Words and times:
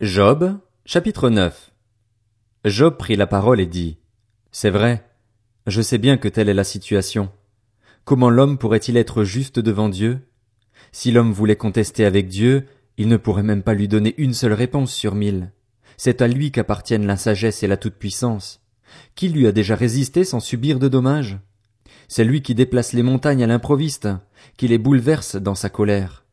Job, 0.00 0.60
chapitre 0.84 1.28
9 1.28 1.72
Job 2.66 2.96
prit 2.98 3.16
la 3.16 3.26
parole 3.26 3.58
et 3.58 3.66
dit, 3.66 3.98
C'est 4.52 4.70
vrai, 4.70 5.04
je 5.66 5.82
sais 5.82 5.98
bien 5.98 6.18
que 6.18 6.28
telle 6.28 6.48
est 6.48 6.54
la 6.54 6.62
situation. 6.62 7.32
Comment 8.04 8.30
l'homme 8.30 8.58
pourrait-il 8.58 8.96
être 8.96 9.24
juste 9.24 9.58
devant 9.58 9.88
Dieu? 9.88 10.20
Si 10.92 11.10
l'homme 11.10 11.32
voulait 11.32 11.56
contester 11.56 12.04
avec 12.04 12.28
Dieu, 12.28 12.66
il 12.96 13.08
ne 13.08 13.16
pourrait 13.16 13.42
même 13.42 13.64
pas 13.64 13.74
lui 13.74 13.88
donner 13.88 14.14
une 14.18 14.34
seule 14.34 14.52
réponse 14.52 14.92
sur 14.92 15.16
mille. 15.16 15.50
C'est 15.96 16.22
à 16.22 16.28
lui 16.28 16.52
qu'appartiennent 16.52 17.06
la 17.06 17.16
sagesse 17.16 17.64
et 17.64 17.66
la 17.66 17.76
toute-puissance. 17.76 18.60
Qui 19.16 19.30
lui 19.30 19.48
a 19.48 19.52
déjà 19.52 19.74
résisté 19.74 20.22
sans 20.22 20.38
subir 20.38 20.78
de 20.78 20.86
dommages? 20.86 21.40
C'est 22.06 22.22
lui 22.22 22.40
qui 22.40 22.54
déplace 22.54 22.92
les 22.92 23.02
montagnes 23.02 23.42
à 23.42 23.48
l'improviste, 23.48 24.08
qui 24.58 24.68
les 24.68 24.78
bouleverse 24.78 25.34
dans 25.34 25.56
sa 25.56 25.70
colère. 25.70 26.24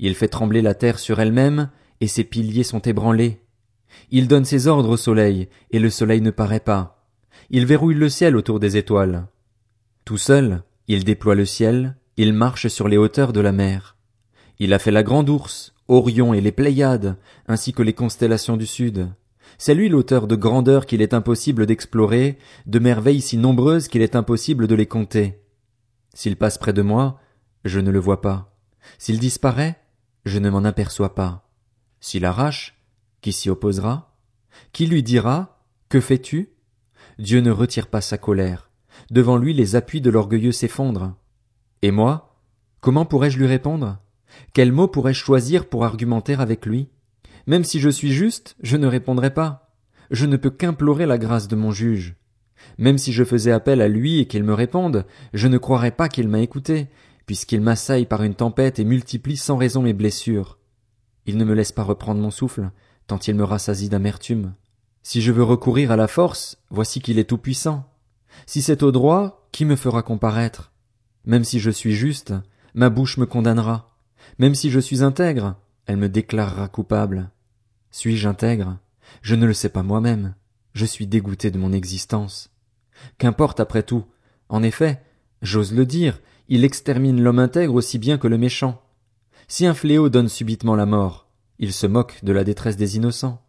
Il 0.00 0.16
fait 0.16 0.26
trembler 0.26 0.62
la 0.62 0.74
terre 0.74 0.98
sur 0.98 1.20
elle-même, 1.20 1.70
et 2.00 2.08
ses 2.08 2.24
piliers 2.24 2.64
sont 2.64 2.80
ébranlés. 2.80 3.40
Il 4.10 4.28
donne 4.28 4.44
ses 4.44 4.66
ordres 4.66 4.90
au 4.90 4.96
soleil, 4.96 5.48
et 5.70 5.78
le 5.78 5.90
soleil 5.90 6.20
ne 6.20 6.30
paraît 6.30 6.60
pas. 6.60 7.06
Il 7.50 7.66
verrouille 7.66 7.94
le 7.94 8.08
ciel 8.08 8.36
autour 8.36 8.60
des 8.60 8.76
étoiles. 8.76 9.26
Tout 10.04 10.18
seul, 10.18 10.62
il 10.88 11.04
déploie 11.04 11.34
le 11.34 11.46
ciel, 11.46 11.96
il 12.16 12.32
marche 12.32 12.68
sur 12.68 12.88
les 12.88 12.96
hauteurs 12.96 13.32
de 13.32 13.40
la 13.40 13.52
mer. 13.52 13.96
Il 14.58 14.72
a 14.72 14.78
fait 14.78 14.90
la 14.90 15.02
grande 15.02 15.28
ours, 15.28 15.74
Orion 15.88 16.32
et 16.32 16.40
les 16.40 16.52
Pléiades, 16.52 17.16
ainsi 17.46 17.72
que 17.72 17.82
les 17.82 17.92
constellations 17.92 18.56
du 18.56 18.66
sud. 18.66 19.08
C'est 19.58 19.74
lui 19.74 19.88
l'auteur 19.88 20.26
de 20.26 20.36
grandeurs 20.36 20.86
qu'il 20.86 21.02
est 21.02 21.14
impossible 21.14 21.66
d'explorer, 21.66 22.38
de 22.66 22.78
merveilles 22.78 23.20
si 23.20 23.36
nombreuses 23.36 23.88
qu'il 23.88 24.02
est 24.02 24.16
impossible 24.16 24.66
de 24.66 24.74
les 24.74 24.86
compter. 24.86 25.40
S'il 26.14 26.36
passe 26.36 26.58
près 26.58 26.72
de 26.72 26.82
moi, 26.82 27.20
je 27.64 27.80
ne 27.80 27.90
le 27.90 27.98
vois 27.98 28.20
pas. 28.20 28.56
S'il 28.98 29.18
disparaît, 29.18 29.76
je 30.24 30.38
ne 30.38 30.50
m'en 30.50 30.64
aperçois 30.64 31.14
pas. 31.14 31.43
S'il 32.06 32.26
arrache, 32.26 32.74
qui 33.22 33.32
s'y 33.32 33.48
opposera? 33.48 34.14
Qui 34.72 34.86
lui 34.86 35.02
dira? 35.02 35.64
Que 35.88 36.00
fais-tu? 36.00 36.50
Dieu 37.18 37.40
ne 37.40 37.50
retire 37.50 37.86
pas 37.86 38.02
sa 38.02 38.18
colère. 38.18 38.68
Devant 39.10 39.38
lui 39.38 39.54
les 39.54 39.74
appuis 39.74 40.02
de 40.02 40.10
l'orgueilleux 40.10 40.52
s'effondrent. 40.52 41.14
Et 41.80 41.90
moi? 41.90 42.36
Comment 42.82 43.06
pourrais-je 43.06 43.38
lui 43.38 43.46
répondre? 43.46 43.96
Quels 44.52 44.70
mots 44.70 44.86
pourrais-je 44.86 45.24
choisir 45.24 45.66
pour 45.66 45.86
argumenter 45.86 46.34
avec 46.34 46.66
lui? 46.66 46.90
Même 47.46 47.64
si 47.64 47.80
je 47.80 47.88
suis 47.88 48.12
juste, 48.12 48.54
je 48.62 48.76
ne 48.76 48.86
répondrai 48.86 49.32
pas. 49.32 49.74
Je 50.10 50.26
ne 50.26 50.36
peux 50.36 50.50
qu'implorer 50.50 51.06
la 51.06 51.16
grâce 51.16 51.48
de 51.48 51.56
mon 51.56 51.70
juge. 51.70 52.16
Même 52.76 52.98
si 52.98 53.14
je 53.14 53.24
faisais 53.24 53.50
appel 53.50 53.80
à 53.80 53.88
lui 53.88 54.18
et 54.18 54.26
qu'il 54.26 54.44
me 54.44 54.52
réponde, 54.52 55.06
je 55.32 55.48
ne 55.48 55.56
croirais 55.56 55.90
pas 55.90 56.10
qu'il 56.10 56.28
m'a 56.28 56.40
écouté, 56.40 56.88
puisqu'il 57.24 57.62
m'assaille 57.62 58.04
par 58.04 58.22
une 58.22 58.34
tempête 58.34 58.78
et 58.78 58.84
multiplie 58.84 59.38
sans 59.38 59.56
raison 59.56 59.80
mes 59.80 59.94
blessures. 59.94 60.58
Il 61.26 61.36
ne 61.36 61.44
me 61.44 61.54
laisse 61.54 61.72
pas 61.72 61.82
reprendre 61.82 62.20
mon 62.20 62.30
souffle, 62.30 62.70
tant 63.06 63.18
il 63.18 63.34
me 63.34 63.44
rassasie 63.44 63.88
d'amertume. 63.88 64.54
Si 65.02 65.20
je 65.20 65.32
veux 65.32 65.42
recourir 65.42 65.90
à 65.90 65.96
la 65.96 66.08
force, 66.08 66.58
voici 66.70 67.00
qu'il 67.00 67.18
est 67.18 67.28
tout-puissant. 67.28 67.90
Si 68.46 68.62
c'est 68.62 68.82
au 68.82 68.92
droit, 68.92 69.48
qui 69.52 69.64
me 69.64 69.76
fera 69.76 70.02
comparaître? 70.02 70.72
Même 71.26 71.44
si 71.44 71.60
je 71.60 71.70
suis 71.70 71.94
juste, 71.94 72.34
ma 72.74 72.90
bouche 72.90 73.18
me 73.18 73.26
condamnera. 73.26 73.96
Même 74.38 74.54
si 74.54 74.70
je 74.70 74.80
suis 74.80 75.02
intègre, 75.02 75.56
elle 75.86 75.96
me 75.96 76.08
déclarera 76.08 76.68
coupable. 76.68 77.30
Suis-je 77.90 78.28
intègre? 78.28 78.78
Je 79.22 79.34
ne 79.34 79.46
le 79.46 79.54
sais 79.54 79.68
pas 79.68 79.82
moi-même. 79.82 80.34
Je 80.72 80.84
suis 80.84 81.06
dégoûté 81.06 81.50
de 81.50 81.58
mon 81.58 81.72
existence. 81.72 82.50
Qu'importe 83.18 83.60
après 83.60 83.82
tout. 83.82 84.04
En 84.48 84.62
effet, 84.62 85.02
j'ose 85.42 85.72
le 85.72 85.86
dire, 85.86 86.20
il 86.48 86.64
extermine 86.64 87.22
l'homme 87.22 87.38
intègre 87.38 87.74
aussi 87.74 87.98
bien 87.98 88.18
que 88.18 88.26
le 88.26 88.38
méchant. 88.38 88.82
Si 89.48 89.66
un 89.66 89.74
fléau 89.74 90.08
donne 90.08 90.28
subitement 90.28 90.74
la 90.74 90.86
mort, 90.86 91.28
il 91.58 91.72
se 91.72 91.86
moque 91.86 92.24
de 92.24 92.32
la 92.32 92.44
détresse 92.44 92.76
des 92.76 92.96
innocents. 92.96 93.42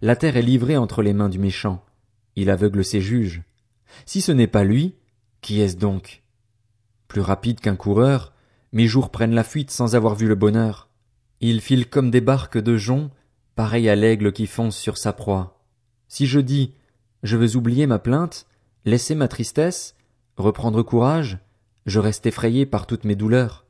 La 0.00 0.16
terre 0.16 0.36
est 0.36 0.42
livrée 0.42 0.76
entre 0.76 1.02
les 1.02 1.12
mains 1.12 1.28
du 1.28 1.38
méchant. 1.38 1.84
Il 2.36 2.50
aveugle 2.50 2.84
ses 2.84 3.00
juges. 3.00 3.42
Si 4.06 4.20
ce 4.20 4.32
n'est 4.32 4.46
pas 4.46 4.64
lui, 4.64 4.94
qui 5.40 5.60
est-ce 5.60 5.76
donc? 5.76 6.22
Plus 7.08 7.20
rapide 7.20 7.60
qu'un 7.60 7.76
coureur, 7.76 8.32
mes 8.72 8.86
jours 8.86 9.10
prennent 9.10 9.34
la 9.34 9.44
fuite 9.44 9.70
sans 9.70 9.94
avoir 9.94 10.14
vu 10.14 10.26
le 10.26 10.34
bonheur. 10.34 10.88
Il 11.40 11.60
file 11.60 11.88
comme 11.88 12.10
des 12.10 12.20
barques 12.20 12.58
de 12.58 12.76
jonc, 12.76 13.10
pareil 13.54 13.88
à 13.88 13.96
l'aigle 13.96 14.32
qui 14.32 14.46
fonce 14.46 14.76
sur 14.76 14.96
sa 14.96 15.12
proie. 15.12 15.62
Si 16.08 16.26
je 16.26 16.40
dis, 16.40 16.72
je 17.22 17.36
veux 17.36 17.56
oublier 17.56 17.86
ma 17.86 17.98
plainte, 17.98 18.46
laisser 18.84 19.14
ma 19.14 19.28
tristesse, 19.28 19.94
reprendre 20.36 20.82
courage, 20.82 21.38
je 21.84 21.98
reste 21.98 22.26
effrayé 22.26 22.64
par 22.64 22.86
toutes 22.86 23.04
mes 23.04 23.16
douleurs. 23.16 23.61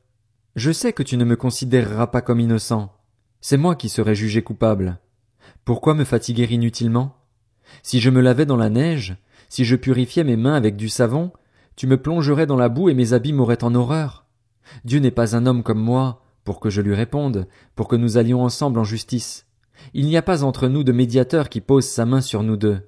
Je 0.55 0.71
sais 0.71 0.93
que 0.93 1.01
tu 1.01 1.17
ne 1.17 1.25
me 1.25 1.35
considéreras 1.35 2.07
pas 2.07 2.21
comme 2.21 2.39
innocent. 2.39 2.93
C'est 3.41 3.57
moi 3.57 3.75
qui 3.75 3.89
serai 3.89 4.13
jugé 4.13 4.43
coupable. 4.43 4.99
Pourquoi 5.65 5.95
me 5.95 6.03
fatiguer 6.03 6.47
inutilement? 6.51 7.17
Si 7.81 7.99
je 7.99 8.11
me 8.11 8.21
lavais 8.21 8.45
dans 8.45 8.57
la 8.57 8.69
neige, 8.69 9.15
si 9.49 9.65
je 9.65 9.75
purifiais 9.75 10.23
mes 10.23 10.35
mains 10.35 10.53
avec 10.53 10.75
du 10.75 10.89
savon, 10.89 11.31
tu 11.75 11.87
me 11.87 11.97
plongerais 11.97 12.45
dans 12.45 12.55
la 12.55 12.69
boue 12.69 12.89
et 12.89 12.93
mes 12.93 13.13
habits 13.13 13.33
m'auraient 13.33 13.63
en 13.63 13.73
horreur. 13.73 14.25
Dieu 14.85 14.99
n'est 14.99 15.11
pas 15.11 15.35
un 15.35 15.47
homme 15.47 15.63
comme 15.63 15.81
moi, 15.81 16.21
pour 16.43 16.59
que 16.59 16.69
je 16.69 16.81
lui 16.81 16.93
réponde, 16.93 17.47
pour 17.75 17.87
que 17.87 17.95
nous 17.95 18.17
allions 18.17 18.43
ensemble 18.43 18.77
en 18.77 18.83
justice. 18.83 19.47
Il 19.95 20.05
n'y 20.05 20.17
a 20.17 20.21
pas 20.21 20.43
entre 20.43 20.67
nous 20.67 20.83
de 20.83 20.91
médiateur 20.91 21.49
qui 21.49 21.61
pose 21.61 21.85
sa 21.85 22.05
main 22.05 22.21
sur 22.21 22.43
nous 22.43 22.57
deux. 22.57 22.81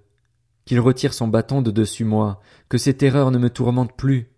Qu'il 0.65 0.79
retire 0.79 1.15
son 1.15 1.27
bâton 1.27 1.63
de 1.63 1.71
dessus 1.71 2.05
moi, 2.05 2.41
que 2.69 2.77
ces 2.77 2.95
terreurs 2.95 3.31
ne 3.31 3.39
me 3.39 3.49
tourmentent 3.49 3.97
plus. 3.97 4.29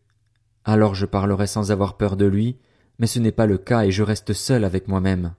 Alors 0.63 0.95
je 0.95 1.05
parlerai 1.05 1.47
sans 1.47 1.71
avoir 1.71 1.97
peur 1.97 2.15
de 2.15 2.25
lui, 2.25 2.57
mais 2.99 3.07
ce 3.07 3.19
n'est 3.19 3.31
pas 3.31 3.45
le 3.45 3.57
cas 3.57 3.83
et 3.83 3.91
je 3.91 4.03
reste 4.03 4.33
seul 4.33 4.63
avec 4.63 4.87
moi-même. 4.87 5.33